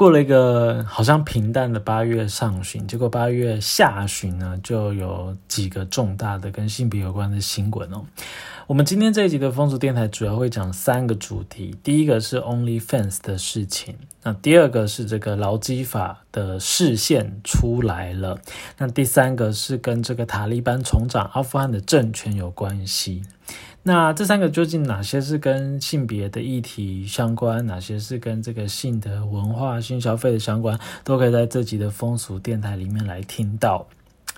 [0.00, 8.02] 过了一个好像平淡的八月上旬，结果八月下旬呢，就有几个重大的跟性别有关的新闻哦。
[8.66, 18.38] 我们今天这一集的风俗电台主要会讲三个主题，第一个是 OnlyFans 的事情，那第二个是这个劳基法的视线出来了，
[18.78, 23.20] 那第三个是跟这个塔利班重掌阿富汗的政权有关系。
[23.82, 33.86] 那这三个究竟哪些是跟性别的议题相关，哪些是跟这个性的文化、性消费的相关，都可以在这集的风俗电台里面来听到。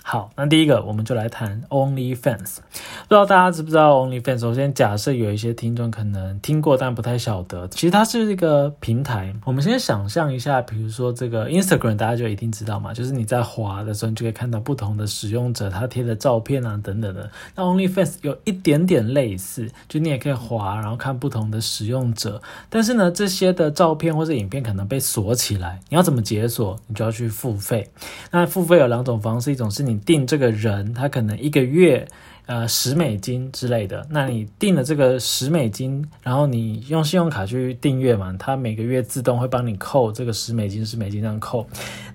[0.05, 2.57] 好，那第一个我们就来谈 OnlyFans。
[2.57, 4.39] 不知道大家知不知道 OnlyFans？
[4.39, 9.33] 首先假设有一些听众可能听过，但不太晓得，其实它是一个平台。
[9.45, 17.31] 我们先想象一下，比如说这个 Instagram，大家就一定知道嘛，就是你在滑的时候，你就可以看到不同的使用者他贴的照片啊等等的。
[17.55, 22.43] 那 OnlyFans 有一点点类似，就你也可以滑，然后看不同的使用者。
[22.69, 26.77] 但是呢，这些的照片或者影片可能被锁起来，你要怎么解锁？
[26.89, 27.89] 你就要去付费。
[28.33, 29.92] 那付费有两种方式，一种是你。
[29.93, 32.09] 你定这个人，他可能一个月，
[32.47, 34.07] 呃，十美金之类的。
[34.11, 41.67] 那你定了这个十美金，然后你用信用卡去订阅嘛，他每个月自动会帮你扣这个十美金，十美金这样扣。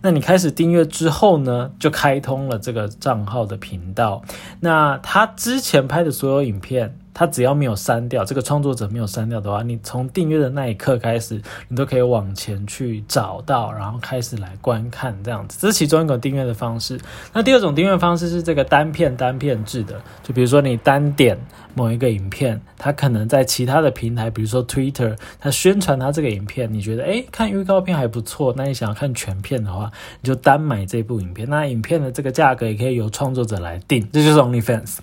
[0.02, 4.24] 那你开始订阅之后呢，就开通了这个账号的频道。
[4.60, 6.98] 那他之前拍的所有影片。
[7.20, 15.58] 它只要没有删掉，这个创作者没有删掉的话，你从订阅的那一刻开始，你都可以往前去找到，然后开始来观看这样子。
[15.60, 17.00] 这是其中一种订阅的方式。
[17.34, 21.36] 那第二种订阅方式是这个单片单片制的，就比如说你单点
[21.78, 31.50] 某一个影片，它可能在其他的平台，比如说 Twitter，它宣传它这个影片，你觉得诶看预告片还不错，那你想要看全片的话，你就单买这部影片。
[31.50, 34.98] 那影片的这个价格也可以由创作者来定，这就是 OnlyFans。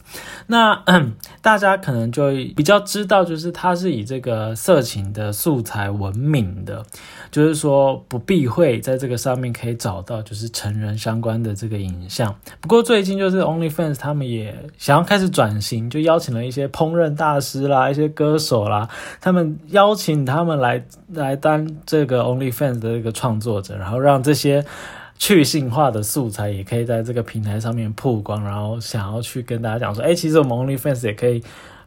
[0.47, 0.83] 那
[1.43, 2.11] 大家可能。
[2.15, 6.81] 就比较知道，就是它是以这个色情的素材闻名的，
[7.29, 12.33] 就是说不避讳在这个上面可以找到就是成人相关的这个影像。
[12.61, 18.89] 不过最近就是 OnlyFans 他们也想要开始转型，就邀请了一些烹饪大师啦、一些歌手啦，
[19.21, 24.65] 他们邀请他们来来当这个 OnlyFans 的一个创作者，然后让这些。
[25.17, 31.43] 去性化的素材也可以在这个平台上面曝光，然后想要去跟大家讲说，哎，其实我们 OnlyFans 也可以。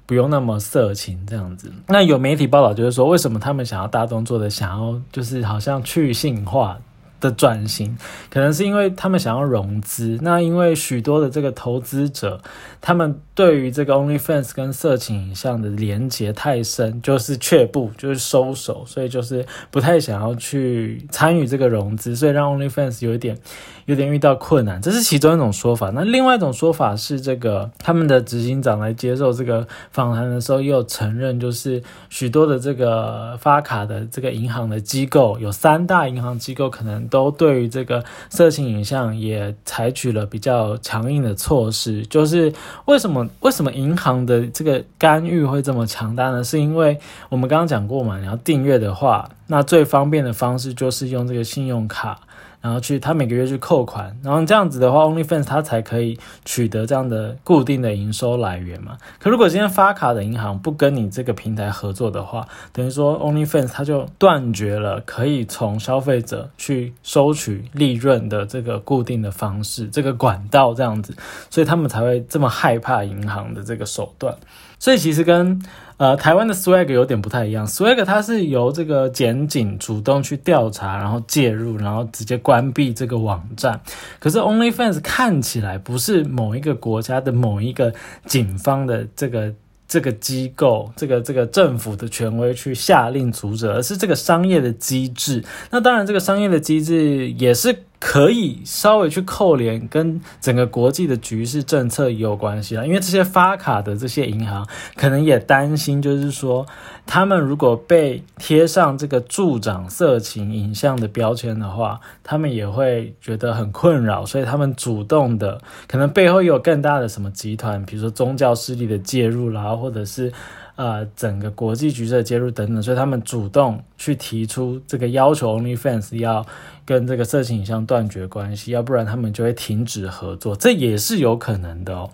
[0.05, 1.69] 不用那么色情这样子。
[1.85, 6.77] 那有媒体报道就是说，为什么他们想要大动作的，想要就是好像去性化。
[7.19, 7.97] 的转型，
[8.29, 10.19] 可能是因为他们想要融资。
[10.21, 12.39] 那因为许多的这个投资者，
[12.79, 23.38] 他们对于这个 OnlyFans 跟色情影像的连接太深，就是却步，就是收手，所以就是不太想要去参与这个融资，所以让 OnlyFans 有一点
[23.86, 24.81] 有点遇到困难。
[24.81, 25.92] 这是其中一种说法。
[25.92, 36.98] 那另外一种说法是，这个他们的执行长来接受这个访谈的时候，又承认，就是许多的这个发卡的这个银行的机构，有三大银行机构可能。
[37.09, 42.52] 都对于这个色情影像也采取了比较强硬的措施，就是
[42.86, 46.43] 为什么为什么银行的这个干预会这么强大呢？
[46.43, 46.97] 是因为
[47.29, 52.19] 我们刚刚讲过嘛，你要订阅的话，那最方便的方式就是用这个信用卡。
[52.67, 58.97] 然后去他每个月去扣款，然后这样子的话，OnlyFans 他才可以取得这样的固定的营收来源嘛。
[59.19, 71.16] 可如果今天发卡的银行不跟你这个平台合作的话，等于说 OnlyFans 它就断绝了可以从消费者去收取利润的这个固定的方式，这个管道这样子，
[71.50, 74.35] 所以他们才会这么害怕银行的这个手段。
[74.77, 75.63] 所以其实跟
[75.97, 77.66] 呃，台湾的 Swag 有点不太一样。
[77.66, 83.81] Swag 它是由这个检警主动去调查，然后介入，然后直接关闭这个网站。
[84.19, 87.91] 可是 OnlyFans 看起来不是某一个国家的某一个
[88.25, 89.52] 警方的这个
[89.88, 95.44] 这个机构，这个这个政府的权威去下令阻止，而是这个商业的机制。
[95.72, 97.75] 那当然，这个商业的机制也是。
[98.00, 102.85] 可以稍微去扣连，跟整个国际的局势政策也有关系啦。
[102.85, 106.66] 因为这些发卡的这些银行，可能也担心，就是说，
[107.07, 120.31] 他们如果被贴上这个助长色情影像的标签的话，他们也会觉得很困扰，所以他们主动的，可能背后有更大的什么集团，比如说宗教势力的介入啦，或者是。
[120.77, 126.45] 呃，整个国际局势的介入等等，所以他们主动去提出这个要求，OnlyFans 要
[126.86, 132.07] 跟这个色情影像断绝关系，要不然他们就会停止合作，这也是有可能的哦。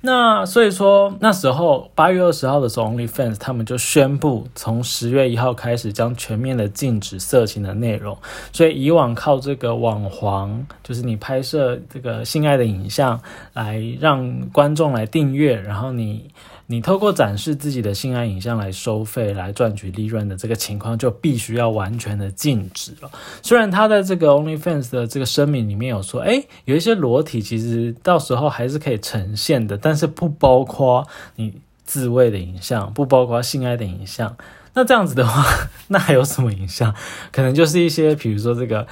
[0.00, 8.16] 那所以说那时候八月二十号的时候，OnlyFans 他们就宣布从十月一号开始将全面的禁止色情的内容，
[8.52, 13.20] 所以以往靠这个网黄，就是你拍摄这个性爱的影像
[13.52, 16.30] 来让观众来订阅，然后你。
[16.70, 23.10] 你透过展示自己的性爱影像来收费、来赚取利润的这个情况，就必须要完全的禁止了。
[23.42, 31.54] 虽然他在这个 OnlyFans 的这个声明里面有说，哎，有一些裸体其实到时候还是可以呈现的，但是不包括你
[31.84, 34.36] 自慰的影像，不包括性爱的影像。
[34.74, 35.42] 那这样子的话，
[35.88, 36.94] 那还有什么影像？
[37.32, 38.86] 可能就是一些，比如说这个，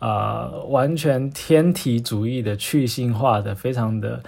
[0.00, 4.20] 呃，完全天体主义的、去性化的、非常的。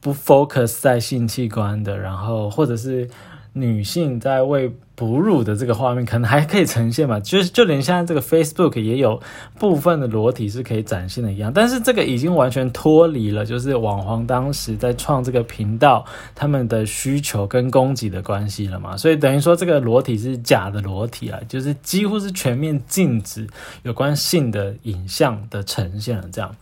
[0.00, 3.08] 不 focus 在性器官的，然后或者是
[3.52, 7.20] 女性在喂哺乳的这个画面，可能还可以呈现嘛？
[7.20, 9.20] 就是就连现在这个 Facebook 也有
[9.58, 16.04] 部分的裸体是可以展现的一样，但是这个已经完全脱离了，就是网黄当时在创这个频道
[16.34, 18.96] 他们的需求跟供给的关系了嘛？
[18.96, 23.46] 所以等于说这个裸体是假的裸体啊，就是几乎是全面禁止
[23.84, 26.24] 有关性的影像的呈现了。
[26.32, 26.54] 这样，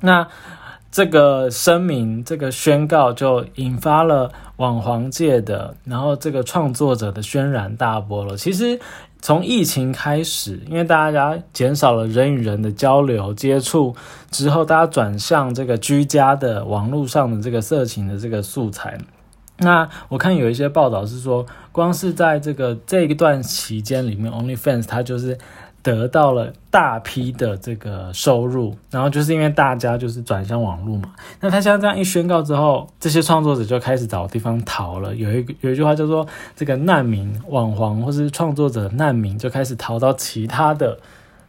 [0.00, 0.26] 那。
[0.94, 8.36] 这个声明，这个宣告就引发了网黄界的，然后这个创作者的轩然大波了。
[8.36, 8.78] 其实
[9.20, 13.96] 从疫情开始，因为大家减少了人与人的交流接触
[14.30, 18.96] 之后，大家转向这个居家的网络上的这个色情的这个素材。
[19.58, 25.36] 那我看有一些报道是说，光是在这个这一段期间里面，OnlyFans 它就是。
[25.84, 31.12] 得到了大批的这个收入，然后就是因为大家就是转向网络嘛。
[31.40, 35.14] 那他像这样一宣告之后，这些创作者就开始找地方逃了。
[35.14, 36.26] 有一有一句话叫做
[36.56, 40.98] “这个难民网黄”或是创作者难民，就开始逃到其他的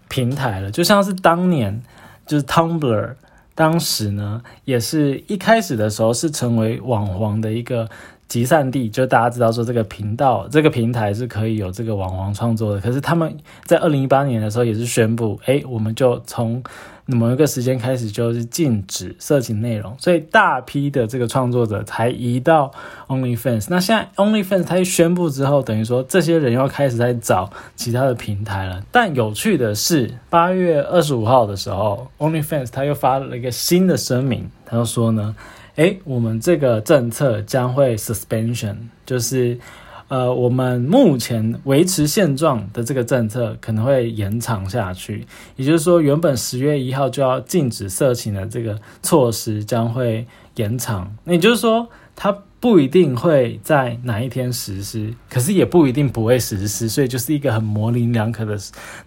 [0.10, 0.70] 平台了。
[0.70, 1.82] 就像是当年
[2.28, 3.14] 就是 Tumblr，
[3.56, 7.90] 当时呢也是一开始的时候是成为网黄的一个。
[8.28, 16.64] 集散地就大家知道说这个频道这个平台是可以有这个网黄创作的，可是他们在二零一八年的时候也是宣布，哎，我们就从
[17.06, 22.72] 某一个时间开始就是禁止色情内容，所以大批的这个创作者才移到
[23.08, 23.68] OnlyFans。
[23.70, 28.84] 那现在 OnlyFans 它一宣布之后，等于说这些人又开始在找其他的平台了。
[28.92, 35.36] 但有趣的是，八月二十五号的时候，OnlyFans 他又发了一个新的声明，他就说呢。
[35.76, 38.76] 哎，我们这个政策将会 suspension，
[39.06, 39.60] 就是，
[40.08, 45.28] 呃，我们目前维持现状的这个政策可能会延长下去。
[45.58, 50.26] 也就是说，原本十月一号就要禁止色情的这个措施将会
[50.56, 51.14] 延长。
[51.26, 51.86] 那也就是说，
[52.16, 52.32] 它
[52.62, 58.58] 不一定会在哪一天实施，可是也不一定不会实施，所以就是一个很模棱两可的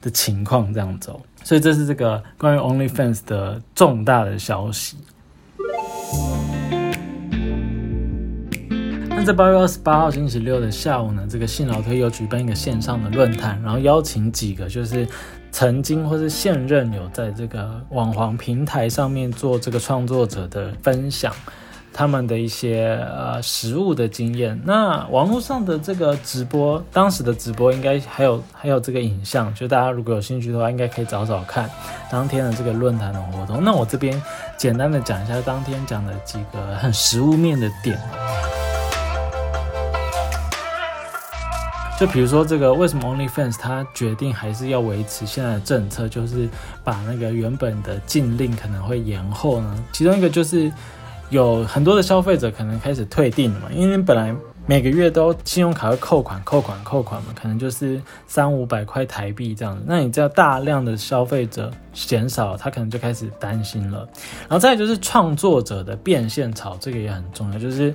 [0.02, 1.18] 的情况这样走。
[1.42, 4.98] 所以这是这个关于 OnlyFans 的重大的消息。
[9.18, 15.04] 那在八月二十八号星期六的下午呢，这个信劳推又举办一个线上的论坛，然后邀请几个就是
[15.50, 21.34] 曾经或是现任有在这个网黄平台上面做这个创作者的分享。
[21.90, 31.68] 他们的一些呃实物的经验，那网络上的这个直播，当时的直播应该还有还有这个影像，就大家如果有兴趣的话，应该可以找找看
[32.08, 33.64] 当天的这个论坛的活动。
[33.64, 34.22] 那我这边
[34.56, 37.98] 简单的讲一下当天讲的几个很实物面的点，
[41.98, 46.48] 就比如说这个为什么 OnlyFans 它决定还是要维持现在的政策，就是
[46.84, 49.84] 把那个原本的禁令可能会延后呢？
[49.92, 50.70] 其中一个就是。
[51.30, 54.34] 有很多的消费者可能开始退订了嘛，因为本来
[54.64, 59.84] 每个月都信用卡会扣款、扣款、扣款嘛，可能就是三五百块台币这样子。
[59.86, 64.08] 那你知道大量的消费者减少，他可能就开始担心了。
[64.48, 67.58] 然后再就是创作者的变现潮，这个也很重要。
[67.58, 67.94] 就是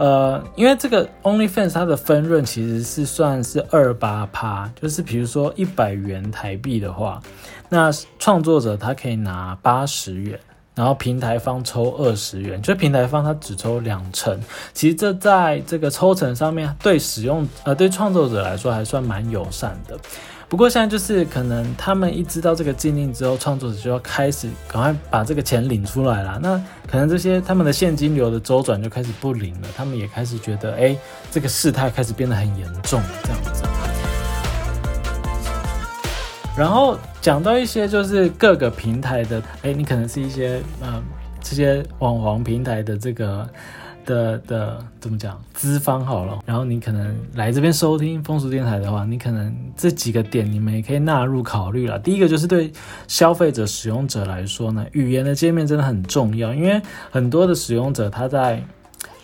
[0.00, 7.20] 呃，因为这个 OnlyFans 它的分润其实是算是二八趴，就是比如说一百元台币的话，
[7.68, 10.40] 那创作者他可以拿八十元。
[10.72, 14.40] 然后平台方抽二十元，就平台方他只抽两成，
[14.72, 19.98] 其实这在这个抽成上面对使用呃对创作者来说还算蛮友善的。
[20.50, 26.40] 不过现在就是可能他们一知道这个禁令之后，创作者就要开始赶快把这个钱领出来了。
[26.42, 30.96] 那可能这些他们的现金流的周转就开始不灵了，他们也开始觉得哎
[31.30, 33.62] 这个事态开始变得很严重这样子。
[36.58, 41.00] 然后讲到一些就是各个平台的，哎，你可能是一些呃
[41.40, 43.48] 这些网黄平台的这个
[44.10, 51.98] 的的怎么讲资方好了，然后你可能来这边收听风俗电台的话，你可能这几个点你们也可以纳入考虑了。
[51.98, 52.72] 第一个就是对
[53.06, 58.62] 消费者使用者来说呢，语言的界面真的很重要，因为很多的使用者他在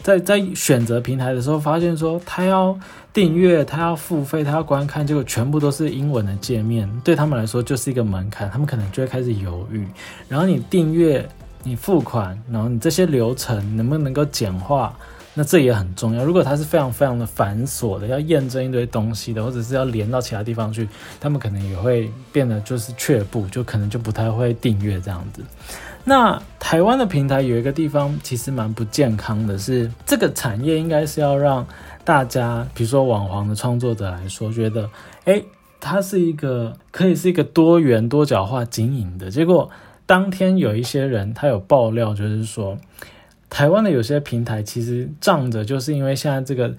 [0.02, 2.78] 在在选择平台的时候，发现说他要。
[3.16, 9.88] 订阅他要付费，他要观看，结果全部都是英文的界面，对他们来说就是一个门槛，他们可能就会开始犹豫。
[10.28, 11.26] 然后你订阅，
[11.66, 14.96] 你付款，然后你这些流程能不能够简化，
[15.34, 16.24] 那这也很重要。
[16.24, 20.88] 如果它是非常非常的繁琐的，要验证一堆东西的，或者是要连到其他地方去，
[21.20, 25.42] 他们可能也会变得就是却步，就可能就不太会订阅这样子。
[26.04, 31.66] 那台湾的平台有一个地方其实蛮不健康的，是这个产业应该是要让
[32.04, 34.88] 大家，比如说网黄的创作者来说，觉得，
[35.24, 35.42] 哎，
[35.80, 39.32] 它是一个可以是一个多元多角化经营的。
[39.32, 39.68] 结果
[40.06, 42.78] 当天有一些人他有爆料，就是说，
[43.50, 46.74] 台湾的有些平台其实仗着就是因为现在这个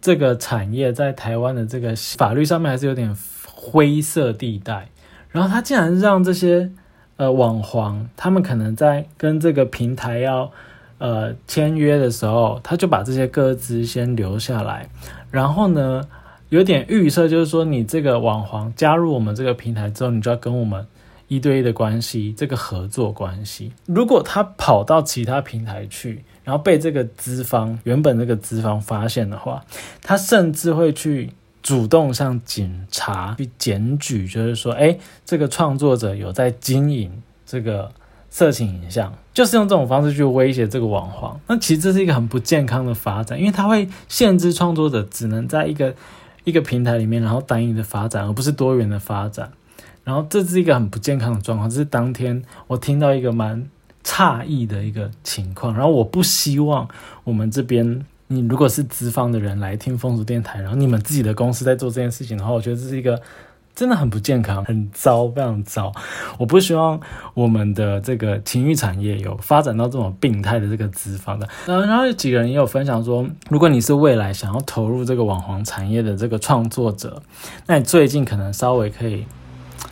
[0.00, 4.88] 这个产业在台湾的这个法律上面还是有点灰色地带，
[5.30, 6.70] 然后他竟然让这些。
[7.18, 10.52] 呃，网黄他们可能在跟这个平台要
[10.98, 14.86] 呃签约的时候，他就把这些歌资先留下来，
[15.30, 16.06] 然后呢，
[16.50, 20.86] 有点预设，就是说你这个网黄加入我们这个平台之后，你就要跟我们
[21.28, 23.72] 一对一的关系，这个合作关系。
[23.86, 29.64] 如果他跑到其他平台去，然后被这个资方原本这个资方发现的话，
[30.02, 31.32] 他甚至会去。
[31.62, 37.10] 主动向警察去检举，就是说，哎，这个创作者有在经营
[37.44, 37.90] 这个
[38.30, 41.40] 色情影像，就是用这种方式去威胁这个网黄。
[41.48, 45.92] 那其实这是一个很不健康的发展，因为它会限制创作者只能在一个
[46.44, 49.50] 一个平台里面，然后单一的发展，而不是多元的发展。
[50.06, 51.68] 然后这是一个很不健康的状况。
[51.68, 53.68] 这是当天我听到一个蛮
[54.04, 55.74] 诧异的一个情况。
[55.74, 56.88] 然后我不希望
[57.24, 58.06] 我们这边。
[58.28, 63.22] 你如果是资方的人来听风俗电台，然后你们自己的公司在做这件事情的话，我觉得这是一个
[63.72, 65.92] 真的很不健康、很糟、非常糟。
[66.36, 66.98] 我不希望
[67.34, 71.48] 我们的这个情欲产业有发展到这种病态的这个资方的。
[71.66, 77.22] 然后，然后有几个人也有分享说，如果你是未来想要投入这个网红产业的这个创作者，
[77.66, 79.24] 那你最近可能稍微可以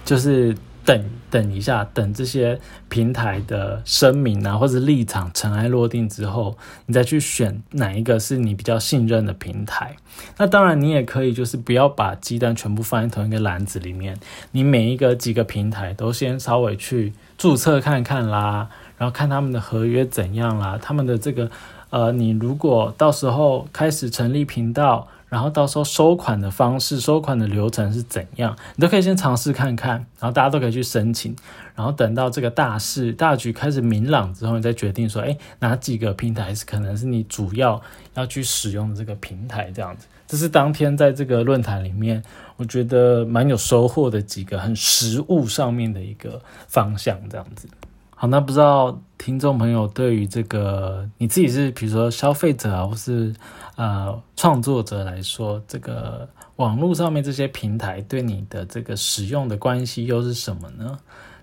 [0.05, 0.57] 就是。
[0.87, 2.61] 等等一下，等这些
[2.91, 9.97] 平台的声明啊，或者立场尘埃落定之后，你再去选哪一个是你比较信任的平台。
[10.37, 14.19] 那当然，你也可以就是不要把鸡蛋全部放在同一个篮子里面，
[14.51, 21.51] 你每一个几个平台都先稍微去注册看看啦，然后看他们的合约怎样啦，他们的这个
[21.89, 25.09] 呃，你如果到时候开始成立频道。
[25.29, 29.97] 然后到时候收款的方式、收款的流程是怎样，你都可以先尝试看看。
[30.19, 31.35] 然后大家都可以去申请，
[31.75, 37.81] 然后等到这个大事大局开始明朗之后，你再决定说，哎，哪几个平台是可能是你主要
[38.15, 40.07] 要去使用的这个平台，这样子。
[40.27, 42.23] 这是当天在这个论坛里面，
[42.57, 47.69] 我觉得蛮有收获的几个很实物上面的一个方向，这样子。
[48.15, 53.35] 好，那不知道听众朋友对于这个你自己是比如说消费者啊，或是
[53.75, 60.99] 呃创作者来说，这个网络上面这些平台对你的这个使用的关系又是什么呢？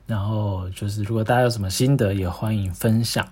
[0.05, 3.27] 然后就是如果大家有什么心得，也欢迎分享。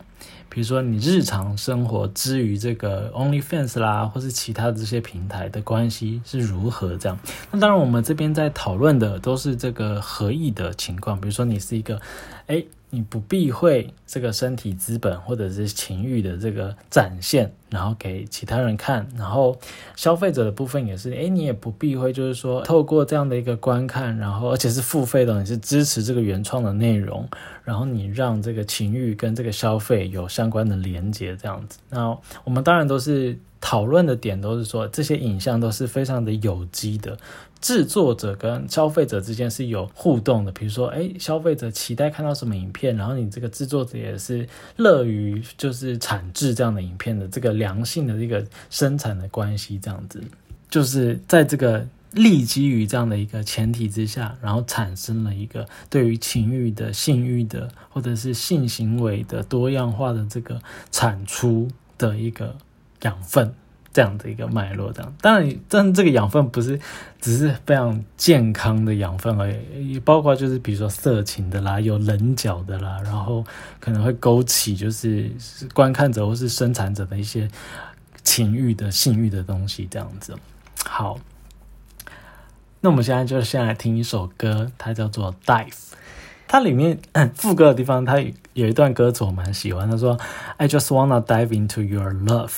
[0.51, 7.15] 比如说你日常生活之于这个 OnlyFans 啦，或是其他的这些平台的关系是如何这样？
[7.51, 11.21] 那当然，我们这边在讨论的都是这个合意的情况。
[11.21, 12.01] 比如说你是一个，
[12.49, 12.63] 哎。
[12.91, 19.55] 你不避讳这个身体资本或者是情欲的这个展现，然后给其他人看，然后
[19.95, 27.29] 消费者的部分也是，诶，你也不避讳，就是说透过这样的一个观看，然后而且是付费的，你是支持这个原创的内容，
[27.63, 31.77] 然后你让这个情欲跟这个消费有相关的连接，这样子。
[31.91, 37.17] 那我们当然都是讨论的点都是说，这些影像都是非常的有机的。
[37.61, 44.47] 制作者跟消费者之间是有互动的，比如说，哎，消费者期待看到什么影片，然后你这个制作者也是
[44.77, 50.23] 乐于就是产制这样的影片的，这个良性的这个生产的关系，这样子，
[50.69, 60.57] 就是在这个立基于这样的一个前提之下，然后产生了一个对于情欲的、性欲的或者是性行为的多样化的这个
[60.91, 62.55] 产出的一个
[63.01, 63.53] 养分。
[63.91, 66.79] 这样的一个脉络，这样当然，但这个养分不是
[67.19, 73.43] 只是非常健康的养分而已，也包括就是比如说色情的啦，有棱角的啦，然后
[73.79, 75.31] 可能会勾起就是
[75.73, 77.49] 观看者或是生产者的一些
[78.23, 80.35] 情欲的性欲的东西，这样子。
[80.85, 81.19] 好，
[82.81, 85.67] 那我们现在就先来听一首歌，它叫做《Dive》，
[86.47, 86.99] 它里面
[87.33, 90.15] 副歌的地方，它有一段歌词我蛮喜欢，他说
[90.57, 92.51] ：“I just wanna dive into your love。”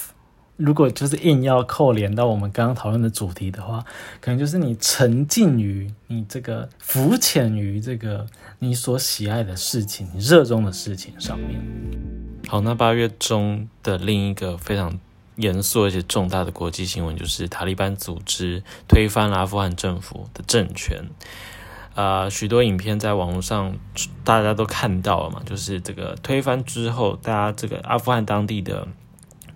[0.64, 3.84] 如果就是硬要扣连到我们刚刚讨论的主题的话，
[4.20, 8.26] 可能就是你沉浸于你这个浮潜于这个
[8.60, 11.60] 你所喜爱的事情、你热衷的事情上面。
[12.48, 15.00] 好，那八月中的另一个非常
[15.38, 21.04] 严肃而且重大的国际新闻，就是塔利班组织推翻了阿富汗政府的政权。
[21.96, 23.76] 呃，许多影片在网络上
[24.24, 28.88] 大家都看到了嘛，就是这个推翻之后，大家这个阿富汗当地的。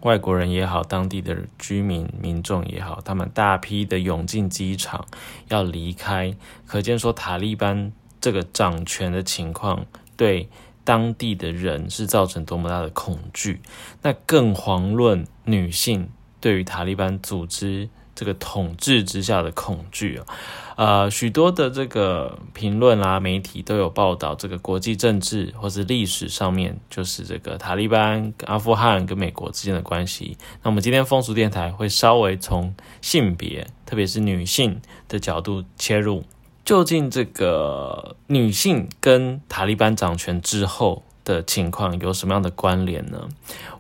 [0.06, 5.04] 外国人也好，当地的居民民众也好，他们大批的涌进机场
[5.50, 6.32] 要离开，
[6.68, 9.84] 可见说塔利班这个掌权的情况
[10.16, 10.48] 对
[10.84, 13.62] 当地的人是造成多么大的恐惧。
[14.04, 16.10] 那更遑论女性
[16.40, 17.90] 对于塔利班组织。
[18.18, 20.26] 这个统治之下的恐惧啊，
[20.76, 30.38] 呃，许多的这个评论啊，媒体都有报道，这个国际政治或是历史上面，就是这个塔利班、阿富汗跟美国之间的关系。
[30.62, 36.26] 那我们今天风俗电台会稍微从性别，特别是女性的角度切入，
[36.66, 43.30] 究竟这个女性跟塔利班掌权之后的情况有什么样的关联呢？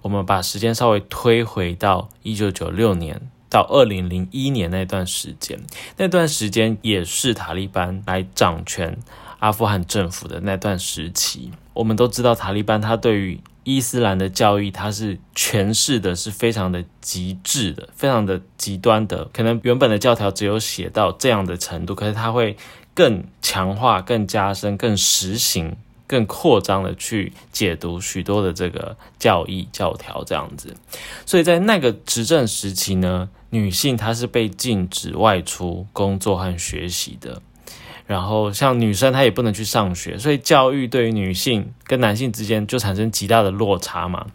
[0.02, 3.30] 我们把时间稍微推回到一九九六年。
[3.50, 5.60] 到二零零一年那段时间，
[5.98, 8.98] 那段时间也是塔利班来掌权
[9.40, 11.52] 阿富汗政府的那段时期。
[11.74, 19.25] 我们都知道，塔利班他对于伊斯兰的教义，他是诠释的是非常的极致的，非常的极端的。
[19.34, 22.56] 可能原本的教条只有写到这样的程度，可是他会
[22.94, 25.75] 更强化、更加深、更实行。
[26.08, 30.76] 更扩张的去解读许多的这个教义教条这样子，
[31.26, 37.42] 所以在那个执政时期呢，女性她是被禁止外出工作和学习的，
[38.06, 44.28] 然后像女生她也不能去上学，所以教育对于女性跟男性之间就产生极大的落差嘛。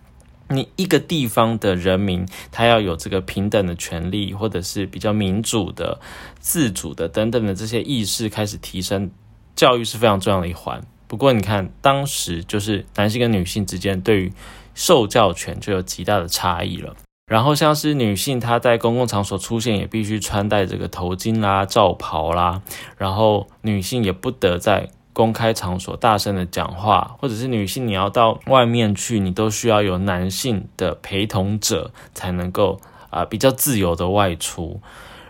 [0.52, 6.00] 你一个地方的人民，他要有这个平等的权利，或者是比较民主的、
[6.40, 9.12] 自主的等等的这些意识开始提升，
[9.54, 10.82] 教育是非常重要的一环。
[11.10, 14.32] 不过，你看，当时就是男性跟女性之间对于
[14.76, 16.94] 受教权就有极大的差异了。
[17.26, 22.62] 然后，像是女性她在公共场所出现，也必须穿戴这个头巾啦、罩袍啦。
[22.96, 34.80] 然后，女性也不得在公开场所大声的讲话，或者是女性你要到外面去，你都需要有男性的陪同者才能够啊比较自由的外出。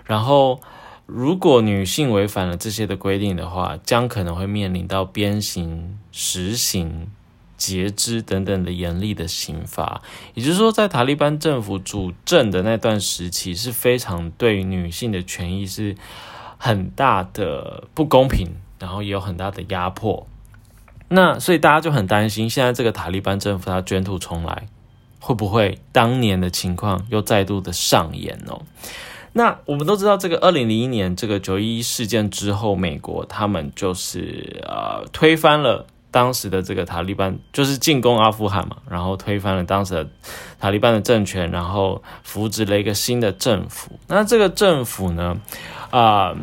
[0.04, 0.60] 然后。
[1.12, 7.08] 如果女性违反了这些的规定的话，将可能会面临到鞭刑、实刑、
[7.56, 10.00] 截肢等等的严厉的刑罚。
[10.34, 15.96] 也就是说，在塔利班政府主政的那段时期，是非常对女性的权益是
[16.56, 18.46] 很大的不公平，
[18.78, 20.28] 然后也有很大的压迫。
[21.08, 24.68] 那所以大家就很担心，现在这个塔利班政府它卷土重来，
[25.18, 28.62] 会不会当年的情况又再度的上演哦？
[29.32, 40.08] 那我们都知道，这个二零零一年这个九一一事件之后，美国他们就是呃推翻了当时的这个塔利班，就是进攻阿富汗嘛，然后推翻了当时的
[40.58, 43.98] 塔利班的政权，然后扶植了一个新的政府。
[44.08, 45.40] 那这个政府呢，
[45.90, 46.34] 啊，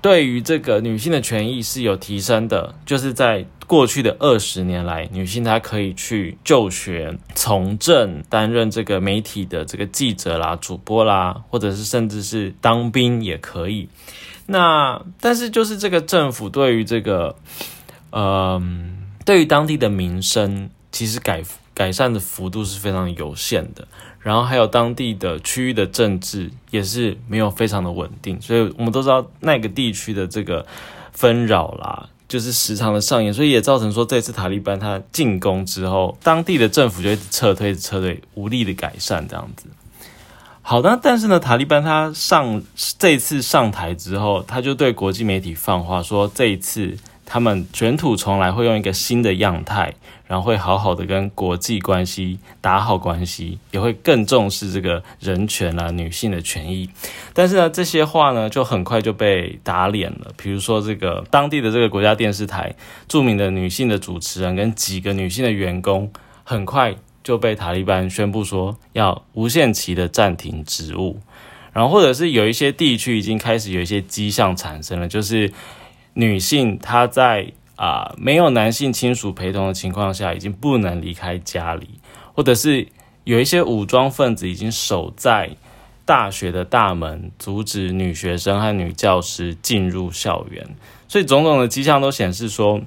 [0.00, 3.46] 对于这个女性的权益是有提升的，就是在。
[3.66, 13.88] 过去的二十年来，女性她可以去就学、从政、担任这个媒体的这个记者啦、主播啦，或者是甚至是当兵也可以。
[14.46, 17.34] 那但是就是这个政府对于这个，
[18.12, 21.42] 嗯，对于当地的民生，其实改
[21.74, 23.86] 改善的幅度是非常有限的。
[24.20, 30.66] 然后还有当地的区域的政治也是没有非常的稳定，所以我们都知道那个地区的这个
[31.12, 32.08] 纷扰啦。
[32.28, 39.66] 就是时常的上演，所以也造成说这次塔利班他进攻之后，当地的政府就一直撤退、撤退，无力的改善这样子。
[40.62, 42.62] 好的，但是呢，塔利班他上
[42.98, 46.96] 这次上台之后，他就对国际媒体放话说，这一次。
[47.26, 49.92] 他们卷土重来，会用一个新的样态，
[50.28, 56.88] 然后会好好的跟国际关系打好关系，也会更重视这个人权啊、女性的权益。
[57.34, 60.32] 但是呢，这些话呢，就很快就被打脸了。
[60.36, 62.72] 比如说，这个当地的这个国家电视台
[63.08, 66.10] 著名的女性的主持人跟几个女性的员工，
[66.44, 71.18] 很快就被塔利班宣布说要无限期的暂停职务。
[71.72, 75.52] 然后，或者是有一些地区已经开始有一些迹象产生了，就是。
[76.18, 82.00] 女性她在啊没有男性亲属陪同的情况下，已经不能离开家里，
[82.34, 82.88] 或者是
[83.24, 85.50] 有一些武装分子已经守在
[86.06, 90.66] 大学的大门，阻止女学生和女教师进入校园。
[91.06, 92.80] 所以种种的迹象都显示说，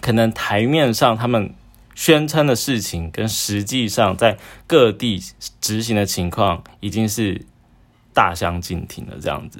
[0.00, 1.52] 可能台面上他们
[1.94, 5.20] 宣称的事情，跟实际上在各地
[5.60, 7.44] 执行的情况，已经是
[8.14, 9.16] 大相径庭了。
[9.20, 9.58] 这样子。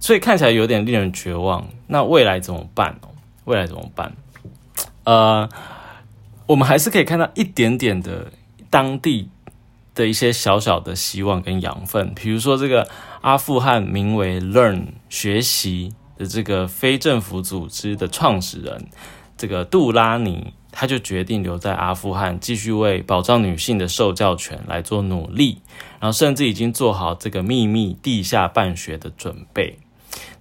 [0.00, 1.68] 所以看起来有点令人绝望。
[1.86, 3.10] 那未来怎么办哦？
[3.44, 4.12] 未来怎么办？
[5.04, 5.48] 呃，
[6.46, 8.32] 我们还是可以看到一点点的
[8.68, 9.28] 当地
[9.94, 12.12] 的一些小小的希望跟养分。
[12.14, 12.88] 比如说，这个
[13.20, 18.88] 阿富汗名为 Learn 学习的这个非政府组织的创始人，
[19.36, 25.60] 这个杜拉尼，他就决定留在阿富汗，继续为保障女性的受教权来做努力，
[25.98, 29.78] 然后甚至已经做好这个秘密地下办学的准备。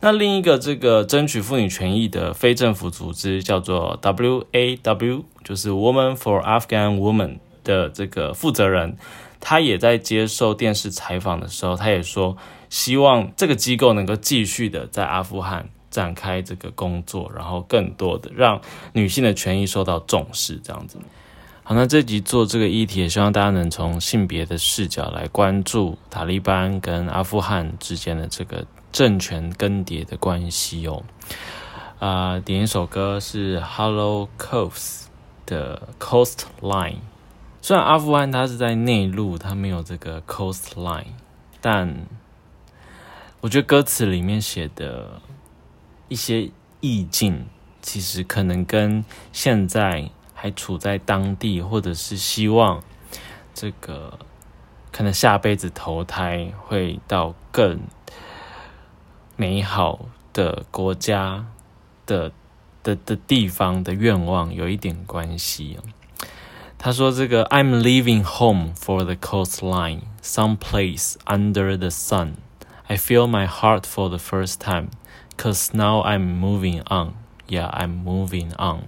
[0.01, 8.97] 那另一个这个争取妇女权益的非政府组织叫做 WAW，就是 Woman for Afghan Woman 的这个负责人，
[9.41, 12.37] 他也在接受电视采访的时候，他也说
[12.69, 18.61] 希望这个机构能够继续的在阿富汗展开这个工作，然后更多的让
[18.93, 20.97] 女性的权益受到重视，这样子。
[21.63, 28.65] 好，那这集做这个议题，也希望大家能从性别的视角来关注塔利班跟阿富汗之间的这个。
[28.91, 31.03] 政权更迭的关系哦，
[31.99, 35.05] 啊，点一首歌是 Hello Coast
[35.45, 36.97] 的 Coastline。
[37.61, 41.07] 虽然阿富汗它是在内陆，它没有这个 Coastline，
[41.61, 42.07] 但
[43.41, 45.21] 我觉得歌词里面写的
[46.07, 46.49] 一些
[46.79, 47.45] 意境，
[47.81, 52.81] 其实可能跟现在还处在当地，或者是希望
[53.53, 54.17] 这个
[54.91, 57.79] 可能下辈子投胎会到更。
[59.38, 61.46] 美好的国家
[62.06, 62.32] 的
[62.82, 65.82] 的的地方的愿望有一点关系哦。
[66.78, 72.34] 他说：“这个 I'm leaving home for the coastline, some place under the sun.
[72.86, 74.88] I feel my heart for the first time,
[75.38, 77.14] cause now I'm moving on.
[77.48, 78.82] Yeah, I'm moving on.”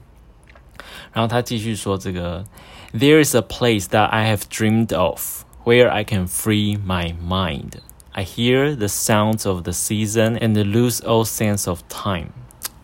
[1.12, 2.44] 然后他继续说：“这个
[2.92, 7.80] There is a place that I have dreamed of, where I can free my mind.”
[8.13, 12.27] I hear the sounds of the season and lose all sense of time，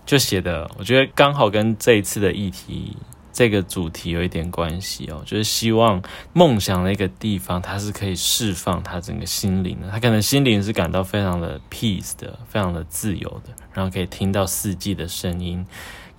[0.05, 2.95] 就写的，我觉得刚好跟这一次的议题
[3.33, 15.67] 这个主题有一点关系哦，就是希望梦想的一个地方，它是可以释放他整个心灵的，他可能心灵是感到非常的 peace 的，非常的自由的，然后可以听到四季的声音，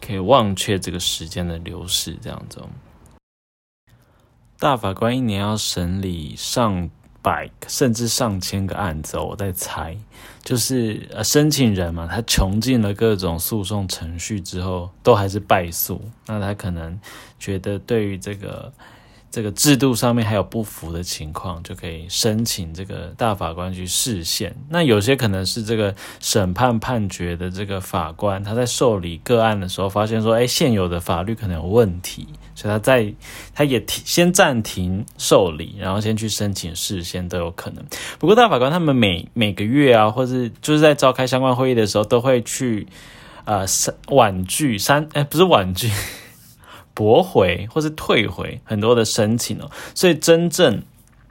[0.06, 2.60] 可以忘却这个时间的流逝，这样子。
[4.58, 6.90] 大法官一年要审理上。
[7.22, 9.96] 百甚至上千个案子，我在猜，
[10.42, 16.98] 就是呃申请人嘛，他穷尽了各种诉讼程序之后，都还是败诉，那他可能
[17.38, 18.72] 觉得对于这个。
[19.30, 24.54] 这个制度上面还有不符的情况，就可以申请这个大法官去释宪。
[24.70, 33.12] 那有些可能是这个审判判决的这个法官，他在受理个案的时候，发现说，哎，现有的法律可能有问题，所以他在
[33.54, 37.84] 他也停先暂停受理，然后先去申请释宪都有可能。
[38.18, 42.86] 不过大法官他们每每个月啊，或是就是在召开相关会议的时候，都会去
[43.44, 43.66] 呃
[44.08, 45.90] 婉拒删，哎，不是婉拒。
[46.98, 50.82] 驳回或是退回很多的申请哦，所以真正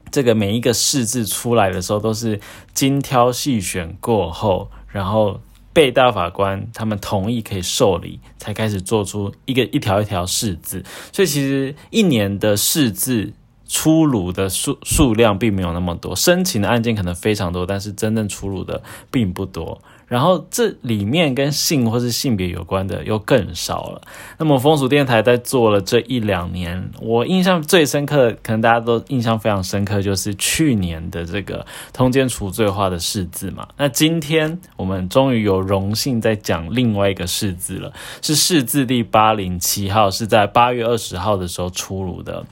[0.09, 2.39] 这个每一个试字出来的时候，都是
[2.73, 5.41] 精挑细选过后，然后
[5.73, 10.85] 被大法官他们同意可以受理，才开始做出一个一条一条试字。
[11.11, 13.33] 所以其实一年的试字
[13.67, 19.79] 出炉的数数量并没有那么多，申请的案件可能非常多，但是真正出炉的并不多。
[20.07, 24.01] 然后这里面跟性或是性别有关的又更少了。
[24.37, 33.67] 那么风俗电台在做了这一两年，我印象最深刻的，可能大家都印象非常深刻，就是去年的这个通奸除罪化的释字嘛。
[33.75, 42.45] 那今天我们终于有荣幸在讲另外一个释字了，是释字第八零七号，是在八月二十号的时候出炉的。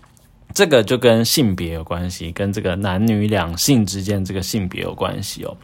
[0.56, 5.56] 这个就跟性别有关系，跟这个男女两性之间这个性别有关系哦。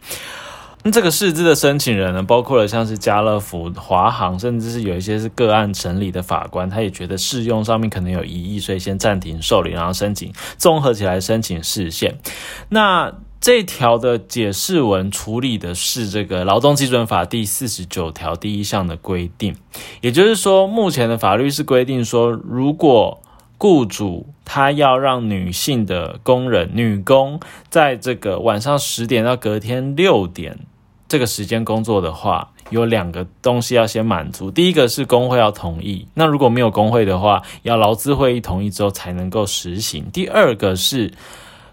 [0.84, 12.18] 那这个试资的申请人呢，包括了像是家乐福、华航，甚至是有一些是个案审理的法官，他也觉得适用上面可能有疑义，所以先暂停受理，然后申请综合起来申请释宪。
[12.68, 19.56] 那这条的解释文处理的是这个劳动基准法第四十九条第一项的规定，
[20.00, 23.22] 也就是说，目前的法律是规定说，如果
[23.62, 27.38] 雇主他要让女性的工人、女工
[27.70, 30.58] 在这个晚上十点到隔天六点。
[31.06, 34.50] 这个时间工作的话，有两个东西要先满足。
[34.50, 40.10] 第一个是工会要同意，那如果没有工会的话，要劳资会议同意之后才能够实行。
[40.12, 41.12] 第二个是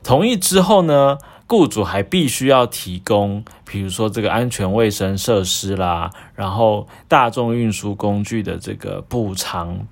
[0.03, 9.87] 同意之后呢，雇主还必须要提供，比如说这个安全卫生设施啦，然后大众运输工具的这个补偿。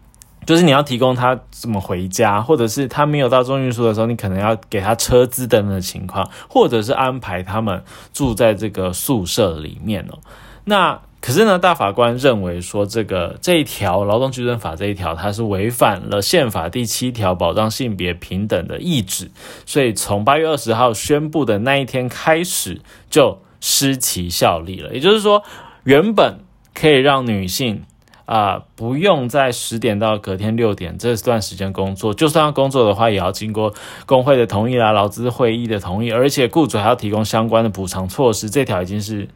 [0.48, 7.84] 就是你要提供他怎么回家，或者是他没有到中运输的时候，你可能要给他车资等等的情况，或者是安排他们
[8.14, 10.18] 住在这个宿舍里面哦。
[10.64, 19.30] 那可是呢，大法官认为说这个这一条劳动基准法这一条，它是违反了宪法第七条保障性别平等的意志，
[19.66, 22.80] 所以从八月二十号宣布的那一天开始
[23.10, 24.94] 就失其效力了。
[24.94, 25.44] 也就是说，
[25.84, 26.40] 原本
[26.74, 27.84] 可以让女性。
[28.28, 33.74] 啊，不用在十点到隔天六点这段时间工作，就算要工作的话，也要经过
[34.06, 39.30] 工会的同意啦、劳资会议的同意，而且雇主还要提供相关的补偿措施，这条已经是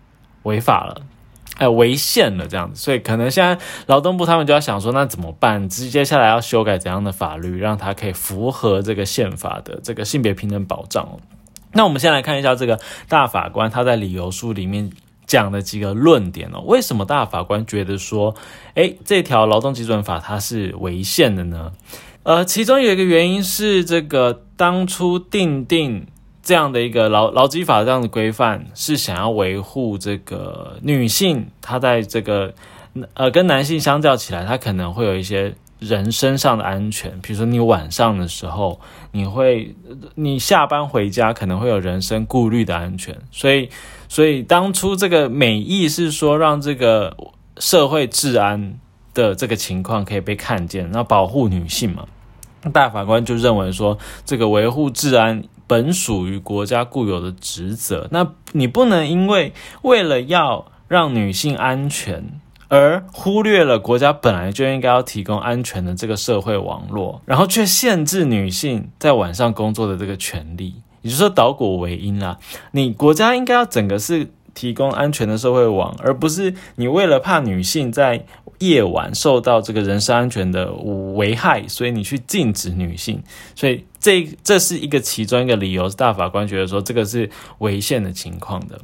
[0.44, 1.04] 违法了，
[1.58, 2.82] 哎，违宪了这样子。
[2.82, 5.70] 所以可能现在劳动部他们就要想说，那怎么办？
[5.70, 11.08] 直接下来要修改怎样的法律，让它可以符合这个宪法的这个性别平等保障。
[11.72, 12.78] 那我们先来看一下这个
[13.08, 14.92] 大法官他在理由书里面。
[15.32, 18.36] 讲的几个论点哦，为什么大法官觉得说，
[18.74, 21.72] 诶，这条劳动基准法它是违宪的呢？
[22.24, 26.06] 呃，其中有一个原因是，这个当初定定
[26.44, 32.54] 这样的一个劳劳基法这样的规范，是想要维护这个女性，她在这个
[33.14, 38.80] 呃跟男性相较起来，她可能会有一些人身上的安全，比如说你晚上的时候，
[39.12, 39.76] 你会
[40.16, 43.70] 你下班回家可能会有人身顾虑的安全，所以。
[44.14, 47.16] 所以当初这个美意是说，让这个
[47.60, 48.78] 社会治安
[49.14, 52.06] 的这个情况可以被看见，那保护女性嘛。
[52.74, 62.41] 大法官就认为说，这个维护治安本属于国家固有的职责，那你不能因为为了要让女性安全，
[62.72, 70.76] 而忽略了国家本来就应该要提供安全的这个社会网络，然后却限制女性在晚上工作的这个权利。
[71.02, 72.38] 也就是说，导果为因啦。
[72.72, 78.24] 你国家应该要整个是提供安全的社会网，而不是你为了怕女性在
[78.60, 83.22] 夜晚受到这个人身安全的危害，所以你去禁止女性。
[83.54, 88.80] 所以这这是一个其中一个理由，是大法官觉得说这个是违宪的情况的。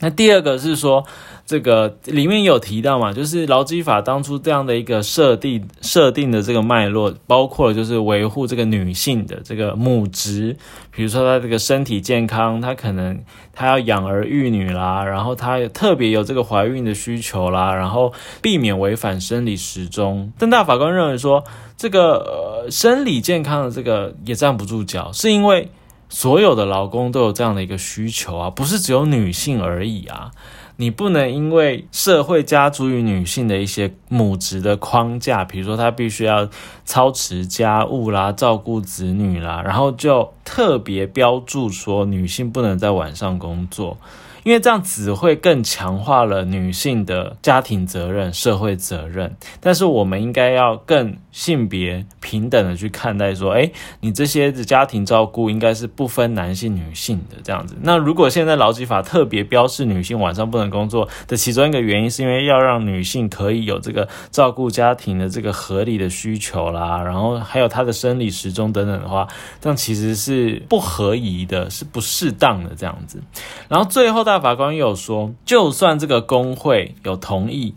[0.00, 1.04] 那第二个是说。
[1.48, 10.56] 这个里面有提到嘛，就是劳基法当初这样的一个设定设定的这个脉络，包括就是维护这个女性的这个母职，
[10.90, 13.16] 比如说她这个身体健康，她可能
[13.52, 20.32] 她要养儿育女啦，然后她特别有这个怀孕的需求啦，然后避免违反生理时钟。
[20.40, 21.44] 但大法官认为说，
[21.76, 25.68] 这个呃生理健康的这个也站不住脚，是因为
[26.08, 30.30] 所有的劳工都有这样的一个需求啊，不是只有女性而已啊。
[30.78, 36.48] 你不能因为社会加诸于女性的一些母职的框架，比如说她必须要
[36.84, 43.96] 操持家务啦、照顾子女啦，然后就特别标注说女性不能在晚上工作。
[44.46, 57.74] 因为这样只会更强化了女性的家庭责任、社会责任，但是我们应该要更性别平等的去看待，说，哎，你这些的家庭照顾应该是不分男性、女性的这样子。
[57.82, 69.26] 那如果现在劳基法特别标示女性晚上不能工作的其中一个原因，是因为要让女性可以有这个照顾家庭的这个合理的需求啦，然后还有她的生理时钟等等的话，
[69.60, 73.20] 这样其实是不合宜的，是不适当的这样子。
[73.68, 74.35] 然后最后大。
[74.38, 77.74] 法官有说，就算这个工会有同意，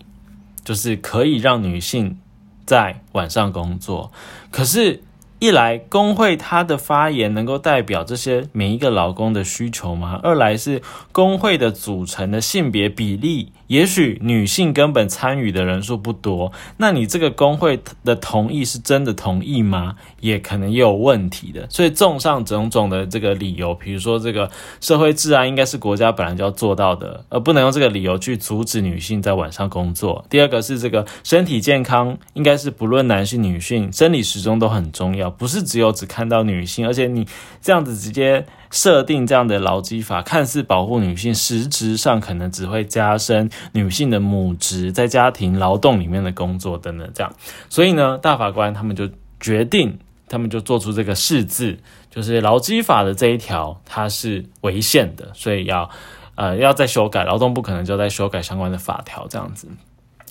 [0.64, 2.18] 就是可以让女性
[2.66, 4.12] 在晚上工作，
[4.52, 5.04] 可是。
[5.42, 10.20] 一来，工会他的发言能够代表这些每一个劳工的需求吗？
[10.22, 10.82] 二来是
[11.14, 16.52] 工会的组成的性别比例，也许女性根本参与的人数不多。
[16.76, 19.96] 那你这个工会的同意是真的同意吗？
[20.22, 21.66] 也可能也有问题的。
[21.70, 24.50] 所以，综上种种的这个理由，比如说这个
[24.82, 30.26] 社会治安应该是国家本来就要做到的，而不能用这个理由去阻止女性在晚上工作。
[30.30, 35.30] 第二个是这个身体健康，应该是不论男性女性，生理时钟都很重要。
[35.30, 37.28] 不是只有只看到女性，而且你
[37.62, 47.34] 这样子直接设定这样的劳基法，看似保护女性，实质上可能只会加深女性的母职在家庭劳动里面的工作等等这样。
[47.70, 49.98] 所以呢，大法官他们就决定，
[50.30, 51.78] 他们就做出这个释字，
[52.10, 55.90] 就是劳基法的这一条它是违宪的，所以要
[56.36, 59.68] 呃要再修改，劳动部可能就在修改相关的法条这样子。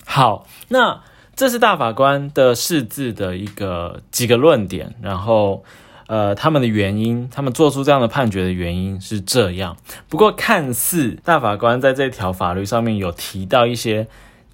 [0.05, 1.01] 好，那。
[1.35, 5.63] 这是大法官的释字的一个几个论点，然后，
[6.07, 9.77] 呃，他们的原因，他们做出这样的判决的原因是这样。
[10.09, 14.05] 不过，看似大法官在这条法律上面有提到一些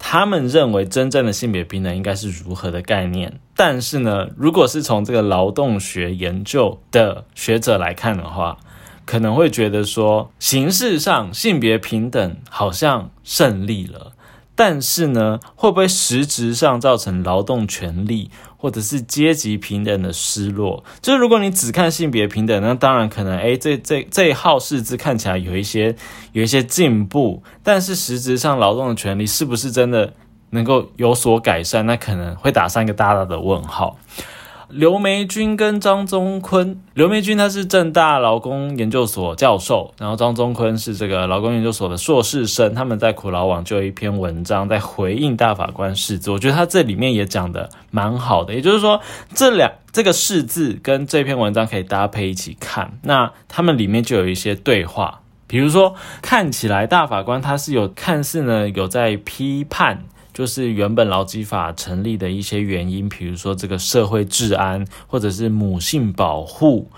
[0.08, 8.56] 他们认为真正的性别平等应该是如何的概念，但是呢，如果是从这个劳动学研究的学者来看的话，
[9.04, 14.12] 可能会觉得说，形式上性别平等好像胜利了。
[14.54, 20.82] 但是呢，会不会实质上造成劳动权利或者是阶级平等的失落？
[21.02, 25.94] 就是如果你只看性别平等，那当然可能，哎，这这这一号式字看起来有一些
[26.32, 30.12] 有一些进步，但是实质上劳动的权利是不是真的
[30.50, 31.84] 能够有所改善？
[31.86, 33.98] 那可能会打上一个大大的问号。
[34.68, 49.00] 刘梅君跟张宗坤，刘梅君他是正大劳工研究所教授，然后张宗坤是这个劳工研究所的硕士生，他们在苦劳网就有一篇文章在回应大法官释字，我觉得他这里面也讲的蛮好的，也就是说
[49.34, 60.04] 这两这个释字跟这篇文章可以搭配一起看，那他们里面就有一些对话，比如说看起来大法官他是有看似呢有在批判。
[60.36, 66.90] 就是原本劳基法成立的一些原因，比如说这个社会治安，或者是母性保护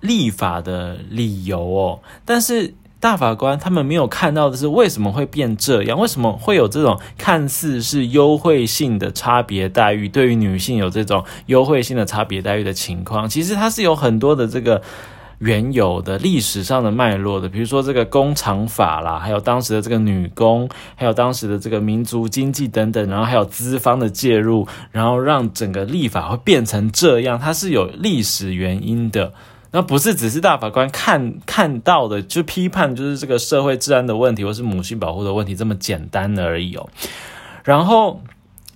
[0.00, 2.00] 立法的理由哦。
[2.24, 6.00] 但是大法官他们没有看到的是，为什么会变这样？
[6.00, 10.08] 为什么会有这种看似是优惠性的差别待遇？
[10.08, 14.80] 对于女性有这种优惠性的差别待遇的情况，其实它是有很多的这个。
[15.38, 29.34] 原有的历史上的脉络的，比如说这个工厂法啦，还有当时的这个女工，还有当时的这个民族经济等等，然后还有资方的介入，然后让整个立法会变成这样，它是有历史原因的。
[29.72, 36.88] 那不是只是大法官看看到的，就批判就是这个社会治安的问题，或是母性保护的问题这么简单而已哦。
[37.62, 38.22] 然后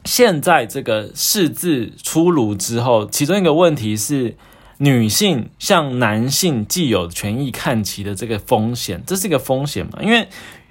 [0.04, 4.36] 现在这个释字出炉之后，其中一个问题是。
[4.82, 9.98] 女性向男性既有权益看齐的这个风险，这是一个风险嘛？
[10.00, 10.26] 因为，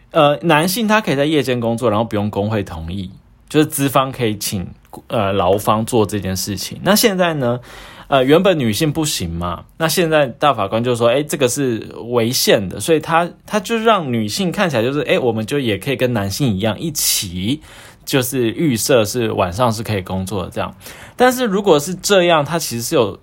[0.10, 3.12] 呃，男性他可以在夜间工作，然后不用工会同意，
[3.48, 4.67] 就是资方可以请
[5.08, 6.80] 呃劳方做这件事情。
[6.82, 7.60] 那现在呢，
[8.08, 17.62] 呃，原本女性不行嘛，那现在大法官就说，哎，这个是违宪的，所以他他就让女性看起来就是，哎，我们就也可以跟男性一样一起。
[18.10, 20.74] 就是预设是晚上是可以工作的这样，
[21.15, 23.19] 但是如果是这样，它其实是有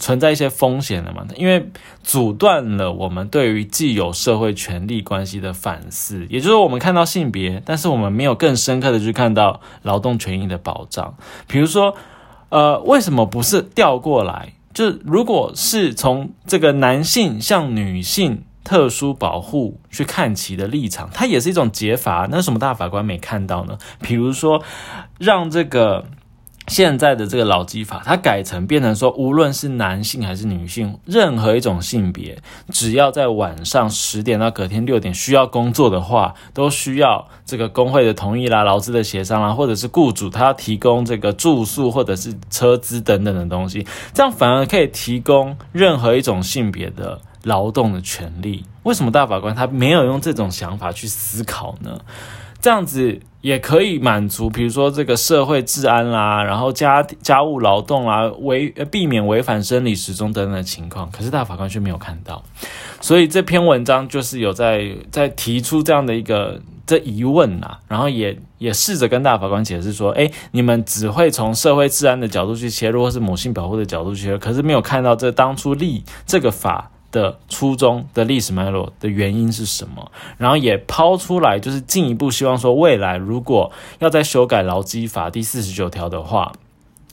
[0.00, 1.70] 存在一些风险的嘛，因为
[2.02, 11.14] 阻断了我们对于既有社会权利关系的反思，也就是我们看到性别，但是我们没有更深刻的去看到劳动权益的保障。
[11.46, 11.94] 比如说，
[12.48, 14.54] 呃，为什么不是调过来？
[14.74, 18.42] 就如果是从这个男性向女性。
[18.66, 22.26] 特殊保护去看齐的立场，它也是一种解法。
[22.28, 23.78] 那什么大法官没看到呢？
[24.00, 24.60] 比如说，
[25.20, 26.04] 让这个
[26.66, 32.36] 现在的这个劳基法，它改成变成说，无论是男性还是女性，任何一种性别，
[32.72, 47.20] 只要在晚上十点到隔天六点需要工作的话，都需要这个工会的同意啦、劳资的协商啦，或者是雇主他要提供这个住宿或者是车资等等的东西，这样反而可以提供任何一种性别的。
[47.46, 52.00] 劳动的权利，为什么大法官他没有用这种想法去思考呢？
[52.60, 61.08] 这样子也可以满足，比如说这个社会治安啦，然后家家务劳动啦，违避免违反生理时钟等等的情况。
[61.12, 62.42] 可是大法官却没有看到，
[63.00, 76.90] 所以这篇文章就是有在在提出这样的一个这疑问呐，然后也也试着跟大法官解释说，哎，你们只会从社会治安的角度去切入，或是母性保护的角度去切入，可是没有看到这当初立这个法。
[77.10, 80.10] 的初衷的历史脉络的原因是什么？
[80.38, 86.52] 然后也抛出来，就是进一步希望说，未来如果要再修改劳基法第四十九条的话，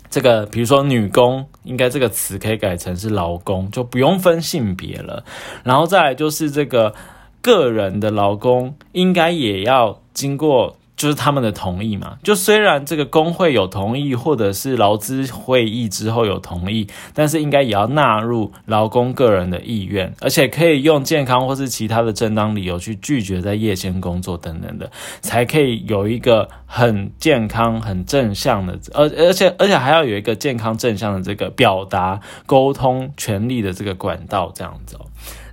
[0.10, 5.24] 这个比如说女工，应该这个词可以改成是劳工，就不用分性别了。
[5.64, 6.94] 然后再来就是这个
[7.42, 10.76] 个人的劳工，应该也要经过。
[11.04, 24.90] 就是他们的同意嘛，就虽然这个工会有同意，或者是劳资会议之后有同意，但是应该也要纳入劳工个人的意愿，而且可以用健康或是其他的正当理由去拒绝在夜间工作等等的，
[25.20, 35.06] 才可以有一个很健康、很正向的，而而且而且还要有一个健康正向的这个表达沟通权利的这个管道这样子哦。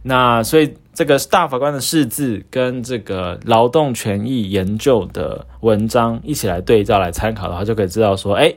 [0.04, 0.72] 那所以。
[0.92, 8.52] 这个大法官的释字跟这个劳动权益研究的文章一起来对照来参考的话，就可以知道说，哎，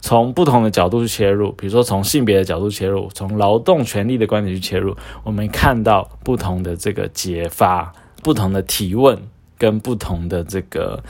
[0.00, 9.18] 从不同的角度去切入，比如说从性别的角度切入，从劳动权利的观点去切入，我们看到不同的这个解法、不同的提问
[9.56, 11.02] 跟不同的这个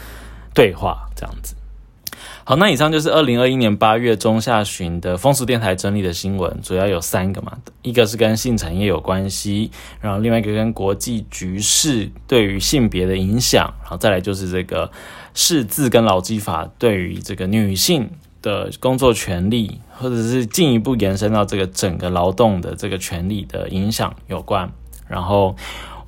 [0.54, 1.54] 对话，这样子。
[2.48, 14.90] 好，那以上就是二零二一年八月中下旬的风俗电台整理的新闻，主要有三个嘛，一个是跟性产业有关系，然后另外一个跟国际局势对于性别的影响，然后再来就是这个
[15.34, 18.08] 识字跟劳基法对于这个女性
[18.40, 24.72] 的工作权利，或者是进一步延伸到这个整个劳动的这个权利的影响有关，
[25.06, 25.54] 然后。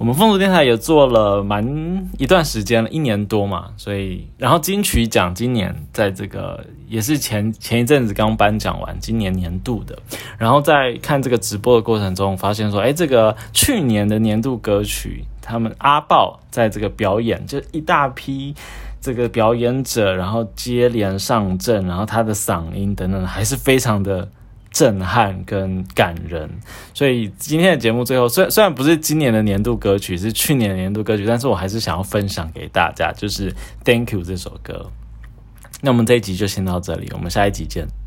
[0.01, 9.94] 我们风俗电台也做了蛮一段时间了，一年多嘛，所以然后金曲奖今年在这个也是前前一阵子刚颁奖完，今年年度的，
[10.38, 18.55] 然后在看这个直播的过程中，发现说，哎，这个去年的年度歌曲，他们阿豹在这个表演，就一大批
[19.03, 24.27] 这个表演者，然后接连上阵，然后他的嗓音等等，还是非常的。
[24.81, 26.48] 震撼跟感人。
[26.94, 33.52] 所以今天的节目最后，虽虽然不是今年的年度歌曲，是去年的年度歌曲，但是我还是想要分享给大家，就是
[33.85, 34.90] 《Thank You》这首歌。
[35.83, 38.00] 那我们这一集就先到这里，我们下一集见。